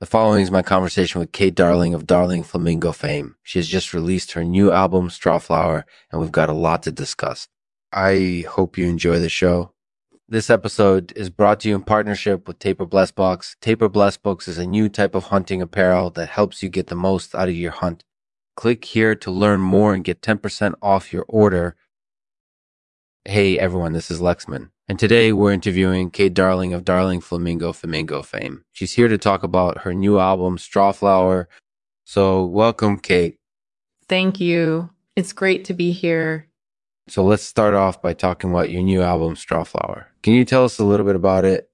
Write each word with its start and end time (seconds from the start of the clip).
The 0.00 0.06
following 0.06 0.40
is 0.40 0.50
my 0.50 0.62
conversation 0.62 1.20
with 1.20 1.30
Kate 1.30 1.54
Darling 1.54 1.92
of 1.92 2.06
Darling 2.06 2.42
Flamingo 2.42 2.90
fame. 2.90 3.36
She 3.42 3.58
has 3.58 3.68
just 3.68 3.92
released 3.92 4.32
her 4.32 4.42
new 4.42 4.72
album, 4.72 5.10
Strawflower, 5.10 5.82
and 6.10 6.22
we've 6.22 6.32
got 6.32 6.48
a 6.48 6.54
lot 6.54 6.82
to 6.84 6.90
discuss. 6.90 7.48
I 7.92 8.46
hope 8.48 8.78
you 8.78 8.86
enjoy 8.86 9.18
the 9.18 9.28
show. 9.28 9.74
This 10.26 10.48
episode 10.48 11.12
is 11.16 11.28
brought 11.28 11.60
to 11.60 11.68
you 11.68 11.74
in 11.74 11.82
partnership 11.82 12.48
with 12.48 12.58
Taper 12.58 12.86
Bless 12.86 13.10
Box. 13.10 13.56
Taper 13.60 13.90
Bless 13.90 14.16
Box 14.16 14.48
is 14.48 14.56
a 14.56 14.66
new 14.66 14.88
type 14.88 15.14
of 15.14 15.24
hunting 15.24 15.60
apparel 15.60 16.08
that 16.12 16.30
helps 16.30 16.62
you 16.62 16.70
get 16.70 16.86
the 16.86 16.94
most 16.94 17.34
out 17.34 17.50
of 17.50 17.54
your 17.54 17.72
hunt. 17.72 18.02
Click 18.56 18.82
here 18.86 19.14
to 19.16 19.30
learn 19.30 19.60
more 19.60 19.92
and 19.92 20.02
get 20.02 20.22
10% 20.22 20.72
off 20.80 21.12
your 21.12 21.26
order. 21.28 21.76
Hey 23.26 23.58
everyone, 23.58 23.92
this 23.92 24.10
is 24.10 24.18
Lexman. 24.18 24.70
And 24.90 24.98
today 24.98 25.32
we're 25.32 25.52
interviewing 25.52 26.10
Kate 26.10 26.34
Darling 26.34 26.74
of 26.74 26.84
Darling 26.84 27.20
Flamingo 27.20 27.72
Flamingo 27.72 28.22
fame. 28.22 28.64
She's 28.72 28.94
here 28.94 29.06
to 29.06 29.18
talk 29.18 29.44
about 29.44 29.82
her 29.82 29.94
new 29.94 30.18
album, 30.18 30.58
Strawflower. 30.58 31.46
So 32.02 32.44
welcome, 32.44 32.98
Kate. 32.98 33.38
Thank 34.08 34.40
you. 34.40 34.90
It's 35.14 35.32
great 35.32 35.64
to 35.66 35.74
be 35.74 35.92
here. 35.92 36.48
So 37.06 37.22
let's 37.22 37.44
start 37.44 37.74
off 37.74 38.02
by 38.02 38.14
talking 38.14 38.50
about 38.50 38.70
your 38.70 38.82
new 38.82 39.00
album, 39.00 39.36
Strawflower. 39.36 40.06
Can 40.24 40.32
you 40.32 40.44
tell 40.44 40.64
us 40.64 40.80
a 40.80 40.84
little 40.84 41.06
bit 41.06 41.14
about 41.14 41.44
it? 41.44 41.70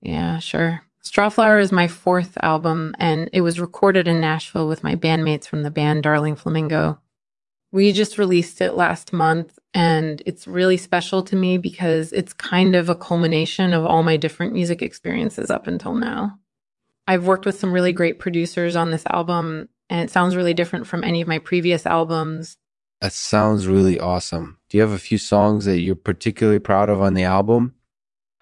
Yeah, 0.00 0.38
sure. 0.38 0.82
Strawflower 1.02 1.60
is 1.60 1.72
my 1.72 1.88
fourth 1.88 2.38
album, 2.40 2.94
and 3.00 3.28
it 3.32 3.40
was 3.40 3.58
recorded 3.58 4.06
in 4.06 4.20
Nashville 4.20 4.68
with 4.68 4.84
my 4.84 4.94
bandmates 4.94 5.48
from 5.48 5.64
the 5.64 5.72
band 5.72 6.04
Darling 6.04 6.36
Flamingo. 6.36 7.00
We 7.74 7.90
just 7.90 8.18
released 8.18 8.60
it 8.60 8.74
last 8.74 9.12
month, 9.12 9.58
and 9.74 10.22
it's 10.26 10.46
really 10.46 10.76
special 10.76 11.24
to 11.24 11.34
me 11.34 11.58
because 11.58 12.12
it's 12.12 12.32
kind 12.32 12.76
of 12.76 12.88
a 12.88 12.94
culmination 12.94 13.72
of 13.72 13.84
all 13.84 14.04
my 14.04 14.16
different 14.16 14.52
music 14.52 14.80
experiences 14.80 15.50
up 15.50 15.66
until 15.66 15.92
now. 15.92 16.38
I've 17.08 17.26
worked 17.26 17.46
with 17.46 17.58
some 17.58 17.72
really 17.72 17.92
great 17.92 18.20
producers 18.20 18.76
on 18.76 18.92
this 18.92 19.02
album, 19.10 19.68
and 19.90 20.08
it 20.08 20.12
sounds 20.12 20.36
really 20.36 20.54
different 20.54 20.86
from 20.86 21.02
any 21.02 21.20
of 21.20 21.26
my 21.26 21.40
previous 21.40 21.84
albums. 21.84 22.58
That 23.00 23.12
sounds 23.12 23.66
really 23.66 23.98
awesome. 23.98 24.58
Do 24.68 24.76
you 24.76 24.82
have 24.82 24.92
a 24.92 24.98
few 24.98 25.18
songs 25.18 25.64
that 25.64 25.80
you're 25.80 25.96
particularly 25.96 26.60
proud 26.60 26.88
of 26.88 27.02
on 27.02 27.14
the 27.14 27.24
album? 27.24 27.74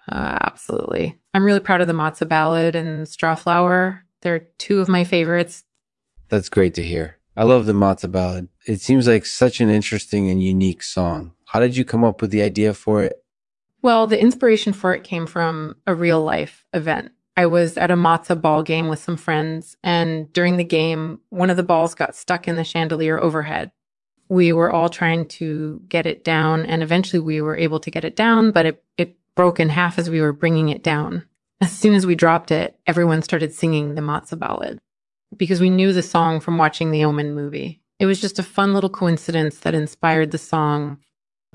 Uh, 0.07 0.37
absolutely. 0.41 1.19
I'm 1.33 1.43
really 1.43 1.59
proud 1.59 1.81
of 1.81 1.87
the 1.87 1.93
Matzo 1.93 2.29
Ballad 2.29 2.75
and 2.75 3.07
Strawflower. 3.07 4.01
They're 4.21 4.45
two 4.59 4.79
of 4.79 4.89
my 4.89 5.03
favorites. 5.03 5.63
That's 6.29 6.49
great 6.49 6.75
to 6.75 6.83
hear. 6.83 7.17
I 7.35 7.43
love 7.43 7.65
the 7.65 7.73
Matzo 7.73 8.11
Ballad. 8.11 8.47
It 8.67 8.79
seems 8.79 9.07
like 9.07 9.25
such 9.25 9.59
an 9.59 9.69
interesting 9.69 10.29
and 10.29 10.41
unique 10.41 10.83
song. 10.83 11.33
How 11.45 11.59
did 11.59 11.75
you 11.75 11.83
come 11.83 12.03
up 12.03 12.21
with 12.21 12.29
the 12.29 12.43
idea 12.43 12.75
for 12.75 13.01
it? 13.01 13.23
Well, 13.81 14.05
the 14.05 14.21
inspiration 14.21 14.71
for 14.71 14.93
it 14.93 15.03
came 15.03 15.25
from 15.25 15.75
a 15.87 15.95
real 15.95 16.23
life 16.23 16.63
event. 16.73 17.11
I 17.35 17.47
was 17.47 17.75
at 17.75 17.89
a 17.89 17.95
matzo 17.95 18.39
ball 18.39 18.61
game 18.61 18.87
with 18.87 18.99
some 18.99 19.17
friends, 19.17 19.75
and 19.83 20.31
during 20.31 20.57
the 20.57 20.63
game, 20.63 21.21
one 21.29 21.49
of 21.49 21.57
the 21.57 21.63
balls 21.63 21.95
got 21.95 22.15
stuck 22.15 22.47
in 22.47 22.55
the 22.55 22.63
chandelier 22.63 23.19
overhead. 23.19 23.71
We 24.29 24.53
were 24.53 24.71
all 24.71 24.87
trying 24.87 25.27
to 25.29 25.81
get 25.89 26.05
it 26.05 26.23
down, 26.23 26.67
and 26.67 26.83
eventually 26.83 27.19
we 27.19 27.41
were 27.41 27.57
able 27.57 27.79
to 27.79 27.91
get 27.91 28.05
it 28.05 28.15
down, 28.15 28.51
but 28.51 28.67
it, 28.67 28.83
it 28.97 29.17
broke 29.33 29.59
in 29.59 29.69
half 29.69 29.97
as 29.97 30.07
we 30.07 30.21
were 30.21 30.33
bringing 30.33 30.69
it 30.69 30.83
down. 30.83 31.25
As 31.59 31.71
soon 31.71 31.95
as 31.95 32.05
we 32.05 32.13
dropped 32.13 32.51
it, 32.51 32.77
everyone 32.85 33.23
started 33.23 33.53
singing 33.53 33.95
the 33.95 34.01
matzo 34.01 34.37
ballad 34.37 34.79
because 35.37 35.61
we 35.61 35.69
knew 35.69 35.93
the 35.93 36.01
song 36.01 36.39
from 36.39 36.57
watching 36.57 36.91
the 36.91 37.05
Omen 37.05 37.33
movie. 37.33 37.81
It 37.99 38.05
was 38.05 38.19
just 38.19 38.39
a 38.39 38.43
fun 38.43 38.73
little 38.73 38.89
coincidence 38.89 39.59
that 39.59 39.75
inspired 39.75 40.31
the 40.31 40.37
song. 40.37 40.97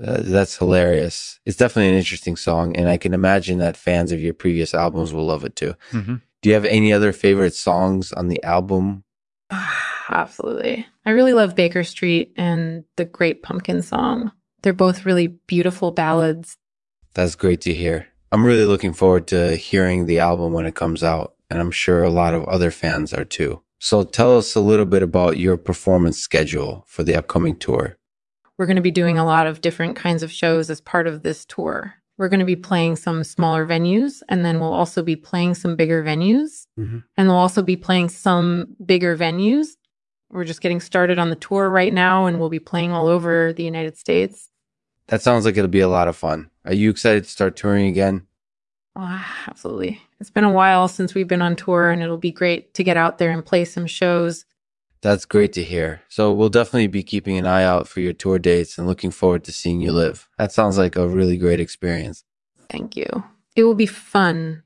Uh, 0.03 0.21
that's 0.21 0.57
hilarious. 0.57 1.39
It's 1.45 1.57
definitely 1.57 1.89
an 1.89 1.97
interesting 1.97 2.35
song, 2.35 2.75
and 2.75 2.87
I 2.87 2.97
can 2.97 3.13
imagine 3.13 3.57
that 3.57 3.75
fans 3.75 4.11
of 4.11 4.21
your 4.21 4.33
previous 4.33 4.73
albums 4.73 5.13
will 5.13 5.25
love 5.25 5.43
it 5.43 5.55
too. 5.55 5.75
Mm-hmm. 5.91 6.15
Do 6.41 6.49
you 6.49 6.55
have 6.55 6.65
any 6.65 6.93
other 6.93 7.11
favorite 7.11 7.53
songs 7.53 8.13
on 8.13 8.29
the 8.29 8.41
album? 8.43 9.03
Absolutely. 10.09 10.87
I 11.05 11.11
really 11.11 11.33
love 11.33 11.55
Baker 11.55 11.83
Street 11.83 12.33
and 12.37 12.85
the 12.95 13.05
Great 13.05 13.43
Pumpkin 13.43 13.81
song. 13.81 14.31
They're 14.61 14.73
both 14.73 15.05
really 15.05 15.27
beautiful 15.27 15.91
ballads. 15.91 16.57
That's 17.13 17.35
great 17.35 17.61
to 17.61 17.73
hear. 17.73 18.07
I'm 18.31 18.45
really 18.45 18.65
looking 18.65 18.93
forward 18.93 19.27
to 19.27 19.55
hearing 19.55 20.05
the 20.05 20.19
album 20.19 20.53
when 20.53 20.65
it 20.65 20.75
comes 20.75 21.03
out, 21.03 21.35
and 21.49 21.59
I'm 21.59 21.71
sure 21.71 22.03
a 22.03 22.09
lot 22.09 22.33
of 22.33 22.45
other 22.45 22.71
fans 22.71 23.13
are 23.13 23.25
too. 23.25 23.61
So 23.79 24.03
tell 24.03 24.37
us 24.37 24.55
a 24.55 24.59
little 24.59 24.85
bit 24.85 25.01
about 25.01 25.37
your 25.37 25.55
performance 25.55 26.17
schedule 26.17 26.83
for 26.87 27.03
the 27.03 27.15
upcoming 27.15 27.55
tour. 27.55 27.97
We're 28.57 28.65
going 28.65 28.75
to 28.75 28.81
be 28.81 28.91
doing 28.91 29.17
a 29.17 29.25
lot 29.25 29.47
of 29.47 29.61
different 29.61 29.95
kinds 29.95 30.21
of 30.21 30.31
shows 30.31 30.69
as 30.69 30.81
part 30.81 31.07
of 31.07 31.23
this 31.23 31.45
tour. 31.45 31.95
We're 32.17 32.27
going 32.27 32.41
to 32.41 32.45
be 32.45 32.57
playing 32.57 32.97
some 32.97 33.23
smaller 33.23 33.65
venues, 33.65 34.21
and 34.27 34.43
then 34.43 34.59
we'll 34.59 34.73
also 34.73 35.01
be 35.01 35.15
playing 35.15 35.55
some 35.55 35.77
bigger 35.77 36.03
venues. 36.03 36.67
Mm-hmm. 36.77 36.99
And 37.15 37.27
we'll 37.29 37.37
also 37.37 37.61
be 37.61 37.77
playing 37.77 38.09
some 38.09 38.75
bigger 38.85 39.15
venues. 39.15 39.67
We're 40.29 40.43
just 40.43 40.59
getting 40.59 40.81
started 40.81 41.17
on 41.17 41.29
the 41.29 41.37
tour 41.37 41.69
right 41.69 41.93
now, 41.93 42.25
and 42.25 42.37
we'll 42.37 42.49
be 42.49 42.59
playing 42.59 42.91
all 42.91 43.07
over 43.07 43.53
the 43.53 43.63
United 43.63 43.97
States. 43.97 44.49
That 45.07 45.21
sounds 45.21 45.45
like 45.45 45.55
it'll 45.55 45.69
be 45.69 45.79
a 45.79 45.87
lot 45.87 46.09
of 46.09 46.17
fun. 46.17 46.49
Are 46.65 46.73
you 46.73 46.89
excited 46.89 47.23
to 47.23 47.29
start 47.29 47.55
touring 47.55 47.87
again? 47.87 48.27
Oh, 48.95 49.25
absolutely. 49.47 50.01
It's 50.19 50.29
been 50.29 50.43
a 50.43 50.51
while 50.51 50.87
since 50.87 51.13
we've 51.13 51.27
been 51.27 51.41
on 51.41 51.55
tour, 51.55 51.89
and 51.89 52.01
it'll 52.01 52.17
be 52.17 52.31
great 52.31 52.73
to 52.73 52.83
get 52.83 52.97
out 52.97 53.17
there 53.17 53.31
and 53.31 53.45
play 53.45 53.65
some 53.65 53.87
shows. 53.87 54.45
That's 55.01 55.25
great 55.25 55.53
to 55.53 55.63
hear. 55.63 56.01
So 56.09 56.33
we'll 56.33 56.49
definitely 56.49 56.87
be 56.87 57.03
keeping 57.03 57.37
an 57.37 57.45
eye 57.45 57.63
out 57.63 57.87
for 57.87 58.01
your 58.01 58.13
tour 58.13 58.37
dates 58.37 58.77
and 58.77 58.85
looking 58.85 59.11
forward 59.11 59.45
to 59.45 59.53
seeing 59.53 59.79
you 59.79 59.93
live. 59.93 60.27
That 60.37 60.51
sounds 60.51 60.77
like 60.77 60.97
a 60.97 61.07
really 61.07 61.37
great 61.37 61.61
experience. 61.61 62.25
Thank 62.69 62.97
you. 62.97 63.23
It 63.55 63.63
will 63.63 63.75
be 63.75 63.85
fun. 63.85 64.63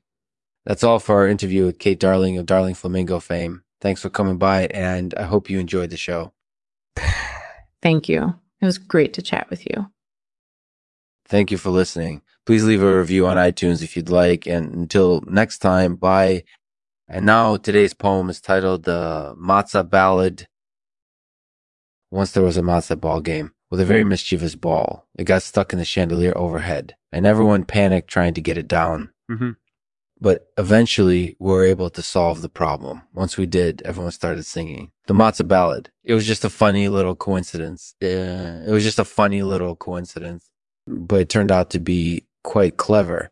That's 0.64 0.82
all 0.82 0.98
for 0.98 1.16
our 1.16 1.28
interview 1.28 1.66
with 1.66 1.78
Kate 1.78 2.00
Darling 2.00 2.36
of 2.38 2.46
Darling 2.46 2.74
Flamingo 2.74 3.20
fame. 3.20 3.62
Thanks 3.80 4.00
for 4.00 4.08
coming 4.10 4.38
by, 4.38 4.66
and 4.68 5.14
I 5.14 5.24
hope 5.24 5.50
you 5.50 5.60
enjoyed 5.60 5.90
the 5.90 5.96
show. 5.96 6.32
Thank 7.82 8.08
you. 8.08 8.34
It 8.60 8.64
was 8.64 8.78
great 8.78 9.12
to 9.14 9.22
chat 9.22 9.48
with 9.50 9.66
you. 9.66 9.90
Thank 11.26 11.50
you 11.50 11.58
for 11.58 11.70
listening. 11.70 12.22
Please 12.46 12.64
leave 12.64 12.82
a 12.82 12.98
review 12.98 13.26
on 13.26 13.36
iTunes 13.36 13.82
if 13.82 13.96
you'd 13.96 14.10
like. 14.10 14.46
And 14.46 14.74
until 14.74 15.22
next 15.26 15.58
time, 15.58 15.96
bye. 15.96 16.44
And 17.08 17.26
now 17.26 17.56
today's 17.56 17.94
poem 17.94 18.30
is 18.30 18.40
titled 18.40 18.84
The 18.84 19.34
Matzo 19.38 19.88
Ballad. 19.88 20.46
Once 22.10 22.32
there 22.32 22.42
was 22.42 22.56
a 22.56 22.62
matzo 22.62 22.98
ball 23.00 23.20
game 23.20 23.52
with 23.70 23.80
a 23.80 23.84
very 23.84 24.04
mischievous 24.04 24.54
ball. 24.54 25.08
It 25.18 25.24
got 25.24 25.42
stuck 25.42 25.72
in 25.72 25.78
the 25.78 25.84
chandelier 25.84 26.32
overhead, 26.36 26.94
and 27.10 27.26
everyone 27.26 27.64
panicked 27.64 28.08
trying 28.08 28.34
to 28.34 28.40
get 28.40 28.56
it 28.56 28.68
down. 28.68 29.10
Mm-hmm. 29.30 29.50
But 30.20 30.46
eventually, 30.56 31.36
we 31.40 31.50
were 31.50 31.64
able 31.64 31.90
to 31.90 32.00
solve 32.00 32.40
the 32.40 32.48
problem. 32.48 33.02
Once 33.12 33.36
we 33.36 33.46
did, 33.46 33.82
everyone 33.84 34.12
started 34.12 34.44
singing 34.44 34.92
the 35.06 35.14
matzo 35.14 35.46
ballad. 35.46 35.90
It 36.04 36.14
was 36.14 36.24
just 36.26 36.44
a 36.44 36.50
funny 36.50 36.88
little 36.88 37.16
coincidence. 37.16 37.96
Yeah, 38.00 38.62
it 38.64 38.70
was 38.70 38.84
just 38.84 39.00
a 39.00 39.04
funny 39.04 39.42
little 39.42 39.74
coincidence, 39.74 40.48
but 40.86 41.22
it 41.22 41.28
turned 41.28 41.50
out 41.50 41.70
to 41.70 41.80
be 41.80 42.26
quite 42.44 42.76
clever. 42.76 43.30